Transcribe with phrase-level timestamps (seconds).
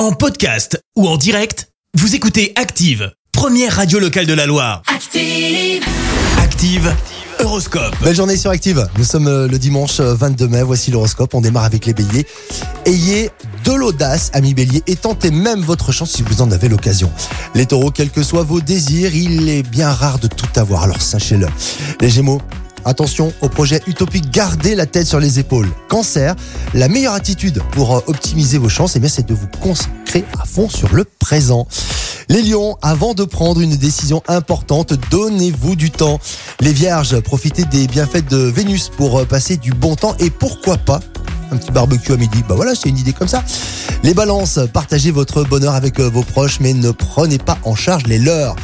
[0.00, 4.80] En podcast ou en direct, vous écoutez Active, première radio locale de la Loire.
[4.86, 5.84] Active.
[6.38, 6.96] Active,
[7.38, 7.94] Horoscope.
[8.02, 8.88] Belle journée sur Active.
[8.96, 10.62] Nous sommes euh, le dimanche euh, 22 mai.
[10.62, 11.34] Voici l'horoscope.
[11.34, 12.26] On démarre avec les béliers.
[12.86, 13.28] Ayez
[13.66, 17.12] de l'audace, amis béliers, et tentez même votre chance si vous en avez l'occasion.
[17.54, 21.02] Les taureaux, quels que soient vos désirs, il est bien rare de tout avoir, alors
[21.02, 21.46] sachez-le.
[22.00, 22.40] Les gémeaux,
[22.84, 25.68] Attention au projet utopique, gardez la tête sur les épaules.
[25.88, 26.34] Cancer,
[26.74, 30.68] la meilleure attitude pour euh, optimiser vos chances, eh c'est de vous consacrer à fond
[30.68, 31.66] sur le présent.
[32.28, 36.20] Les lions, avant de prendre une décision importante, donnez-vous du temps.
[36.60, 40.78] Les vierges, profitez des bienfaits de Vénus pour euh, passer du bon temps et pourquoi
[40.78, 41.00] pas
[41.52, 42.44] un petit barbecue à midi.
[42.48, 43.44] Bah voilà, c'est une idée comme ça.
[44.04, 48.04] Les balances, partagez votre bonheur avec euh, vos proches, mais ne prenez pas en charge
[48.06, 48.56] les leurs.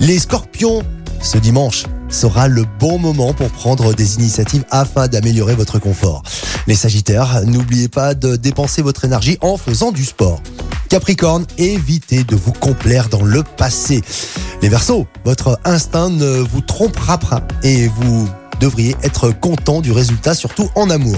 [0.00, 0.82] Les scorpions,
[1.22, 6.22] ce dimanche sera le bon moment pour prendre des initiatives afin d'améliorer votre confort.
[6.66, 10.40] Les sagittaires, n'oubliez pas de dépenser votre énergie en faisant du sport.
[10.88, 14.02] Capricorne, évitez de vous complaire dans le passé.
[14.62, 18.28] Les Verseaux, votre instinct ne vous trompera pas et vous
[18.60, 21.16] devriez être content du résultat, surtout en amour.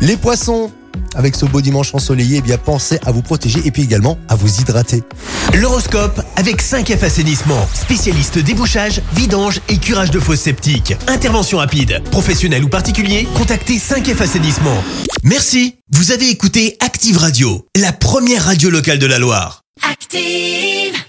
[0.00, 0.70] Les Poissons,
[1.14, 4.34] avec ce beau dimanche ensoleillé, eh bien pensez à vous protéger et puis également à
[4.34, 5.02] vous hydrater.
[5.54, 10.94] L'horoscope avec 5F Assainissement, spécialiste débouchage, vidange et curage de fosses septiques.
[11.06, 14.82] Intervention rapide, professionnel ou particulier, contactez 5F Assainissement.
[15.22, 19.62] Merci, vous avez écouté Active Radio, la première radio locale de la Loire.
[19.90, 21.02] Active.